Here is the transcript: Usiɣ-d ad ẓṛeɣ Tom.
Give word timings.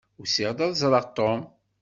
Usiɣ-d 0.21 0.59
ad 0.65 0.73
ẓṛeɣ 0.81 1.05
Tom. 1.17 1.41